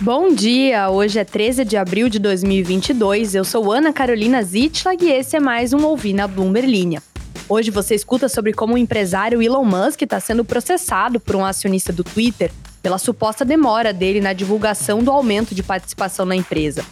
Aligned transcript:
Bom 0.00 0.32
dia! 0.32 0.88
Hoje 0.90 1.18
é 1.18 1.24
13 1.24 1.64
de 1.64 1.76
abril 1.76 2.08
de 2.08 2.20
2022. 2.20 3.34
Eu 3.34 3.44
sou 3.44 3.72
Ana 3.72 3.92
Carolina 3.92 4.40
Zitlag 4.44 5.04
e 5.04 5.10
esse 5.10 5.36
é 5.36 5.40
mais 5.40 5.72
um 5.72 5.84
Ouvir 5.84 6.12
na 6.12 6.28
Bloomberg. 6.28 7.00
Hoje 7.48 7.72
você 7.72 7.96
escuta 7.96 8.28
sobre 8.28 8.52
como 8.52 8.74
o 8.74 8.78
empresário 8.78 9.42
Elon 9.42 9.64
Musk 9.64 10.02
está 10.02 10.20
sendo 10.20 10.44
processado 10.44 11.18
por 11.18 11.34
um 11.34 11.44
acionista 11.44 11.92
do 11.92 12.04
Twitter 12.04 12.52
pela 12.80 12.96
suposta 12.96 13.44
demora 13.44 13.92
dele 13.92 14.20
na 14.20 14.32
divulgação 14.32 15.02
do 15.02 15.10
aumento 15.10 15.52
de 15.52 15.64
participação 15.64 16.24
na 16.24 16.36
empresa. 16.36 16.84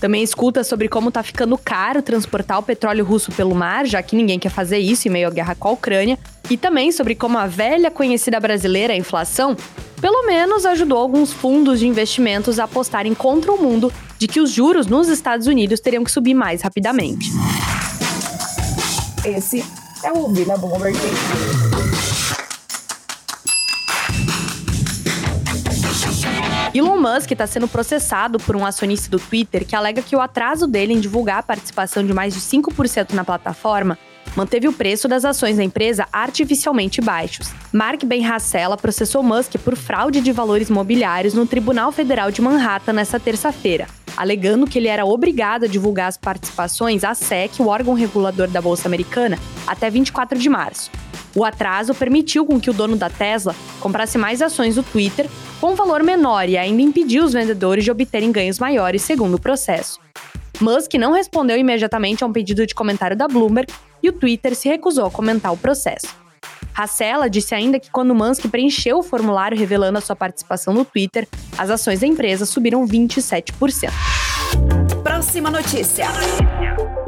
Também 0.00 0.22
escuta 0.22 0.64
sobre 0.64 0.88
como 0.88 1.10
está 1.10 1.22
ficando 1.22 1.58
caro 1.58 2.00
transportar 2.00 2.58
o 2.58 2.62
petróleo 2.62 3.04
russo 3.04 3.30
pelo 3.32 3.54
mar, 3.54 3.84
já 3.86 4.02
que 4.02 4.16
ninguém 4.16 4.38
quer 4.38 4.48
fazer 4.48 4.78
isso 4.78 5.06
em 5.06 5.10
meio 5.10 5.28
à 5.28 5.30
guerra 5.30 5.54
com 5.54 5.68
a 5.68 5.72
Ucrânia, 5.72 6.18
e 6.48 6.56
também 6.56 6.90
sobre 6.90 7.14
como 7.14 7.36
a 7.36 7.46
velha 7.46 7.90
conhecida 7.90 8.40
brasileira, 8.40 8.94
a 8.94 8.96
inflação, 8.96 9.54
pelo 10.00 10.26
menos 10.26 10.64
ajudou 10.64 10.96
alguns 10.96 11.32
fundos 11.32 11.78
de 11.78 11.86
investimentos 11.86 12.58
a 12.58 12.64
apostarem 12.64 13.14
contra 13.14 13.52
o 13.52 13.62
mundo 13.62 13.92
de 14.18 14.26
que 14.26 14.40
os 14.40 14.50
juros 14.50 14.86
nos 14.86 15.08
Estados 15.08 15.46
Unidos 15.46 15.80
teriam 15.80 16.02
que 16.02 16.10
subir 16.10 16.34
mais 16.34 16.62
rapidamente. 16.62 17.30
Esse 19.24 19.62
é 20.02 20.10
o 20.10 20.28
na 20.46 20.56
Bloomberg. 20.56 20.96
Elon 26.72 26.98
Musk 26.98 27.32
está 27.32 27.48
sendo 27.48 27.66
processado 27.66 28.38
por 28.38 28.54
um 28.54 28.64
acionista 28.64 29.10
do 29.10 29.18
Twitter 29.18 29.66
que 29.66 29.74
alega 29.74 30.02
que 30.02 30.14
o 30.14 30.20
atraso 30.20 30.68
dele 30.68 30.92
em 30.92 31.00
divulgar 31.00 31.38
a 31.38 31.42
participação 31.42 32.06
de 32.06 32.14
mais 32.14 32.32
de 32.32 32.40
5% 32.40 33.12
na 33.12 33.24
plataforma 33.24 33.98
manteve 34.36 34.68
o 34.68 34.72
preço 34.72 35.08
das 35.08 35.24
ações 35.24 35.56
da 35.56 35.64
empresa 35.64 36.06
artificialmente 36.12 37.00
baixos. 37.00 37.50
Mark 37.72 38.04
Ben 38.04 38.24
Hassela 38.24 38.76
processou 38.76 39.20
Musk 39.20 39.56
por 39.64 39.74
fraude 39.74 40.20
de 40.20 40.30
valores 40.30 40.70
mobiliários 40.70 41.34
no 41.34 41.44
Tribunal 41.44 41.90
Federal 41.90 42.30
de 42.30 42.40
Manhattan 42.40 42.92
nesta 42.92 43.18
terça-feira, 43.18 43.88
alegando 44.16 44.64
que 44.64 44.78
ele 44.78 44.86
era 44.86 45.04
obrigado 45.04 45.64
a 45.64 45.68
divulgar 45.68 46.06
as 46.06 46.16
participações 46.16 47.02
à 47.02 47.14
SEC, 47.14 47.58
o 47.58 47.66
órgão 47.66 47.94
regulador 47.94 48.46
da 48.46 48.62
Bolsa 48.62 48.86
Americana, 48.86 49.36
até 49.66 49.90
24 49.90 50.38
de 50.38 50.48
março. 50.48 50.88
O 51.34 51.44
atraso 51.44 51.94
permitiu 51.94 52.46
com 52.46 52.60
que 52.60 52.70
o 52.70 52.72
dono 52.72 52.96
da 52.96 53.10
Tesla 53.10 53.54
comprasse 53.80 54.18
mais 54.18 54.40
ações 54.40 54.76
do 54.76 54.84
Twitter 54.84 55.28
com 55.60 55.74
valor 55.74 56.02
menor 56.02 56.48
e 56.48 56.56
ainda 56.56 56.80
impediu 56.80 57.24
os 57.24 57.34
vendedores 57.34 57.84
de 57.84 57.90
obterem 57.90 58.32
ganhos 58.32 58.58
maiores, 58.58 59.02
segundo 59.02 59.34
o 59.34 59.40
processo. 59.40 60.00
Musk 60.60 60.94
não 60.94 61.12
respondeu 61.12 61.56
imediatamente 61.56 62.24
a 62.24 62.26
um 62.26 62.32
pedido 62.32 62.66
de 62.66 62.74
comentário 62.74 63.16
da 63.16 63.28
Bloomberg 63.28 63.72
e 64.02 64.08
o 64.08 64.12
Twitter 64.12 64.54
se 64.54 64.68
recusou 64.68 65.06
a 65.06 65.10
comentar 65.10 65.52
o 65.52 65.56
processo. 65.56 66.08
Hassela 66.74 67.28
disse 67.28 67.54
ainda 67.54 67.78
que 67.78 67.90
quando 67.90 68.14
Musk 68.14 68.46
preencheu 68.46 68.98
o 68.98 69.02
formulário 69.02 69.58
revelando 69.58 69.98
a 69.98 70.00
sua 70.00 70.16
participação 70.16 70.72
no 70.72 70.84
Twitter, 70.84 71.28
as 71.58 71.68
ações 71.68 72.00
da 72.00 72.06
empresa 72.06 72.46
subiram 72.46 72.86
27%. 72.86 73.90
Próxima 75.02 75.50
notícia. 75.50 76.06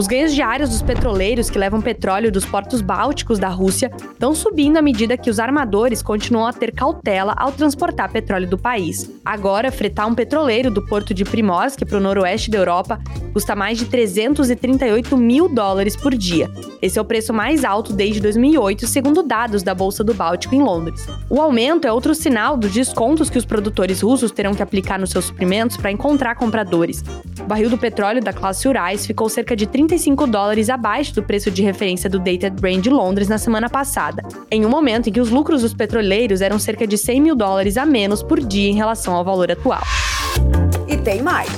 Os 0.00 0.06
ganhos 0.06 0.34
diários 0.34 0.70
dos 0.70 0.80
petroleiros 0.80 1.50
que 1.50 1.58
levam 1.58 1.78
petróleo 1.78 2.32
dos 2.32 2.46
portos 2.46 2.80
bálticos 2.80 3.38
da 3.38 3.50
Rússia 3.50 3.92
estão 4.10 4.34
subindo 4.34 4.78
à 4.78 4.82
medida 4.82 5.14
que 5.14 5.28
os 5.28 5.38
armadores 5.38 6.00
continuam 6.00 6.46
a 6.46 6.54
ter 6.54 6.72
cautela 6.72 7.34
ao 7.36 7.52
transportar 7.52 8.10
petróleo 8.10 8.48
do 8.48 8.56
país. 8.56 9.10
Agora, 9.22 9.70
fretar 9.70 10.08
um 10.08 10.14
petroleiro 10.14 10.70
do 10.70 10.82
porto 10.86 11.12
de 11.12 11.22
Primorsk 11.22 11.84
para 11.84 11.98
o 11.98 12.00
noroeste 12.00 12.50
da 12.50 12.56
Europa 12.56 12.98
custa 13.34 13.54
mais 13.54 13.76
de 13.76 13.84
338 13.84 15.18
mil 15.18 15.50
dólares 15.50 15.94
por 15.94 16.14
dia. 16.14 16.50
Esse 16.80 16.98
é 16.98 17.02
o 17.02 17.04
preço 17.04 17.34
mais 17.34 17.62
alto 17.62 17.92
desde 17.92 18.20
2008, 18.20 18.86
segundo 18.86 19.22
dados 19.22 19.62
da 19.62 19.74
Bolsa 19.74 20.02
do 20.02 20.14
Báltico 20.14 20.54
em 20.54 20.62
Londres. 20.62 21.06
O 21.28 21.38
aumento 21.38 21.86
é 21.86 21.92
outro 21.92 22.14
sinal 22.14 22.56
dos 22.56 22.72
descontos 22.72 23.28
que 23.28 23.36
os 23.36 23.44
produtores 23.44 24.00
russos 24.00 24.32
terão 24.32 24.54
que 24.54 24.62
aplicar 24.62 24.98
nos 24.98 25.10
seus 25.10 25.26
suprimentos 25.26 25.76
para 25.76 25.90
encontrar 25.90 26.36
compradores. 26.36 27.04
O 27.38 27.44
barril 27.44 27.68
do 27.68 27.76
petróleo 27.76 28.22
da 28.22 28.32
classe 28.32 28.66
Urais 28.66 29.06
ficou 29.06 29.28
cerca 29.28 29.54
de 29.54 29.66
35 29.90 30.24
dólares 30.28 30.70
abaixo 30.70 31.12
do 31.12 31.20
preço 31.20 31.50
de 31.50 31.64
referência 31.64 32.08
do 32.08 32.20
Dated 32.20 32.50
Brent 32.60 32.84
de 32.84 32.90
Londres 32.90 33.26
na 33.26 33.38
semana 33.38 33.68
passada, 33.68 34.22
em 34.48 34.64
um 34.64 34.68
momento 34.68 35.08
em 35.08 35.12
que 35.12 35.20
os 35.20 35.30
lucros 35.30 35.62
dos 35.62 35.74
petroleiros 35.74 36.40
eram 36.40 36.60
cerca 36.60 36.86
de 36.86 36.96
100 36.96 37.20
mil 37.20 37.34
dólares 37.34 37.76
a 37.76 37.84
menos 37.84 38.22
por 38.22 38.38
dia 38.38 38.70
em 38.70 38.76
relação 38.76 39.16
ao 39.16 39.24
valor 39.24 39.50
atual. 39.50 39.82
E 40.86 40.96
tem 40.96 41.20
mais. 41.20 41.50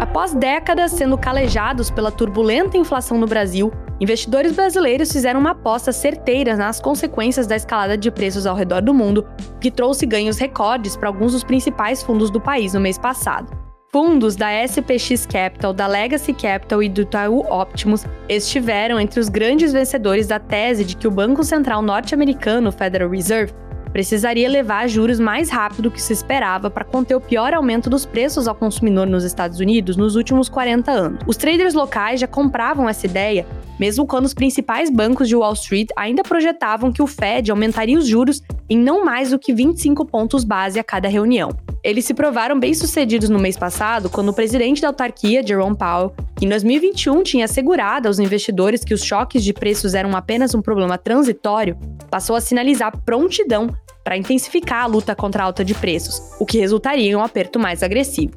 Após 0.00 0.34
décadas 0.34 0.90
sendo 0.90 1.16
calejados 1.16 1.88
pela 1.88 2.10
turbulenta 2.10 2.76
inflação 2.76 3.16
no 3.16 3.28
Brasil, 3.28 3.70
investidores 4.00 4.50
brasileiros 4.50 5.12
fizeram 5.12 5.38
uma 5.38 5.50
aposta 5.50 5.92
certeira 5.92 6.56
nas 6.56 6.80
consequências 6.80 7.46
da 7.46 7.54
escalada 7.54 7.96
de 7.96 8.10
preços 8.10 8.44
ao 8.44 8.56
redor 8.56 8.82
do 8.82 8.92
mundo, 8.92 9.24
que 9.60 9.70
trouxe 9.70 10.04
ganhos 10.04 10.36
recordes 10.36 10.96
para 10.96 11.08
alguns 11.08 11.30
dos 11.30 11.44
principais 11.44 12.02
fundos 12.02 12.28
do 12.28 12.40
país 12.40 12.74
no 12.74 12.80
mês 12.80 12.98
passado. 12.98 13.65
Fundos 13.92 14.34
da 14.34 14.48
SPX 14.66 15.26
Capital, 15.26 15.72
da 15.72 15.86
Legacy 15.86 16.32
Capital 16.32 16.82
e 16.82 16.88
do 16.88 17.02
Itaú 17.02 17.40
Optimus 17.48 18.04
estiveram 18.28 18.98
entre 18.98 19.20
os 19.20 19.28
grandes 19.28 19.72
vencedores 19.72 20.26
da 20.26 20.38
tese 20.38 20.84
de 20.84 20.96
que 20.96 21.06
o 21.06 21.10
Banco 21.10 21.44
Central 21.44 21.80
norte-americano, 21.80 22.72
Federal 22.72 23.08
Reserve, 23.08 23.54
precisaria 23.92 24.48
levar 24.48 24.88
juros 24.88 25.20
mais 25.20 25.48
rápido 25.48 25.90
que 25.90 26.02
se 26.02 26.12
esperava 26.12 26.68
para 26.68 26.84
conter 26.84 27.14
o 27.14 27.20
pior 27.20 27.54
aumento 27.54 27.88
dos 27.88 28.04
preços 28.04 28.46
ao 28.48 28.54
consumidor 28.54 29.06
nos 29.06 29.24
Estados 29.24 29.60
Unidos 29.60 29.96
nos 29.96 30.16
últimos 30.16 30.48
40 30.48 30.90
anos. 30.90 31.20
Os 31.26 31.36
traders 31.36 31.72
locais 31.72 32.20
já 32.20 32.26
compravam 32.26 32.88
essa 32.88 33.06
ideia, 33.06 33.46
mesmo 33.78 34.06
quando 34.06 34.26
os 34.26 34.34
principais 34.34 34.90
bancos 34.90 35.28
de 35.28 35.36
Wall 35.36 35.54
Street 35.54 35.88
ainda 35.96 36.22
projetavam 36.22 36.92
que 36.92 37.00
o 37.00 37.06
Fed 37.06 37.50
aumentaria 37.50 37.96
os 37.96 38.06
juros 38.06 38.42
em 38.68 38.76
não 38.76 39.04
mais 39.04 39.30
do 39.30 39.38
que 39.38 39.54
25 39.54 40.04
pontos 40.04 40.44
base 40.44 40.78
a 40.78 40.84
cada 40.84 41.08
reunião. 41.08 41.50
Eles 41.82 42.04
se 42.04 42.14
provaram 42.14 42.58
bem-sucedidos 42.58 43.28
no 43.28 43.38
mês 43.38 43.56
passado, 43.56 44.10
quando 44.10 44.30
o 44.30 44.32
presidente 44.32 44.82
da 44.82 44.88
autarquia, 44.88 45.46
Jerome 45.46 45.76
Powell, 45.76 46.12
que 46.36 46.44
em 46.44 46.48
2021 46.48 47.22
tinha 47.22 47.44
assegurado 47.44 48.08
aos 48.08 48.18
investidores 48.18 48.84
que 48.84 48.94
os 48.94 49.04
choques 49.04 49.44
de 49.44 49.52
preços 49.52 49.94
eram 49.94 50.16
apenas 50.16 50.54
um 50.54 50.62
problema 50.62 50.98
transitório, 50.98 51.78
passou 52.10 52.36
a 52.36 52.40
sinalizar 52.40 52.96
prontidão 53.04 53.68
para 54.02 54.16
intensificar 54.16 54.84
a 54.84 54.86
luta 54.86 55.14
contra 55.14 55.42
a 55.42 55.46
alta 55.46 55.64
de 55.64 55.74
preços, 55.74 56.20
o 56.38 56.46
que 56.46 56.58
resultaria 56.58 57.10
em 57.10 57.16
um 57.16 57.22
aperto 57.22 57.58
mais 57.58 57.82
agressivo. 57.82 58.34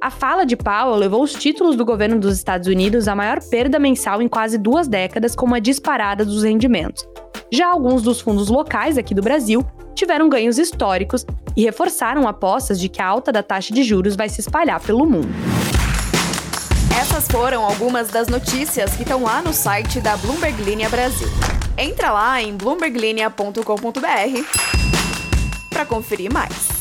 A 0.00 0.10
fala 0.10 0.44
de 0.44 0.56
Powell 0.56 0.94
levou 0.94 1.22
os 1.22 1.32
títulos 1.32 1.74
do 1.74 1.84
governo 1.84 2.20
dos 2.20 2.36
Estados 2.36 2.68
Unidos 2.68 3.08
à 3.08 3.14
maior 3.14 3.40
perda 3.48 3.78
mensal 3.78 4.20
em 4.20 4.28
quase 4.28 4.58
duas 4.58 4.86
décadas, 4.86 5.34
com 5.34 5.46
uma 5.46 5.60
disparada 5.60 6.24
dos 6.24 6.44
rendimentos. 6.44 7.06
Já 7.50 7.68
alguns 7.68 8.02
dos 8.02 8.20
fundos 8.20 8.48
locais 8.48 8.98
aqui 8.98 9.14
do 9.14 9.22
Brasil 9.22 9.64
tiveram 9.94 10.28
ganhos 10.28 10.58
históricos 10.58 11.24
e 11.56 11.64
reforçaram 11.64 12.28
apostas 12.28 12.78
de 12.78 12.88
que 12.88 13.00
a 13.00 13.06
alta 13.06 13.32
da 13.32 13.42
taxa 13.42 13.72
de 13.72 13.82
juros 13.82 14.14
vai 14.14 14.28
se 14.28 14.40
espalhar 14.40 14.80
pelo 14.80 15.06
mundo. 15.06 15.28
Essas 17.00 17.26
foram 17.28 17.64
algumas 17.64 18.08
das 18.08 18.28
notícias 18.28 18.94
que 18.94 19.02
estão 19.02 19.22
lá 19.22 19.40
no 19.42 19.52
site 19.52 20.00
da 20.00 20.16
Bloomberg 20.16 20.62
Linha 20.62 20.88
Brasil. 20.88 21.28
Entra 21.78 22.10
lá 22.10 22.42
em 22.42 22.56
bloomberglinea.com.br 22.56 23.60
para 25.70 25.84
conferir 25.84 26.32
mais. 26.32 26.75